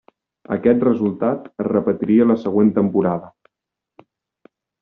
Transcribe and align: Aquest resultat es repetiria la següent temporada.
Aquest 0.53 0.85
resultat 0.85 1.45
es 1.63 1.69
repetiria 1.69 2.27
la 2.31 2.39
següent 2.47 2.75
temporada. 2.81 3.33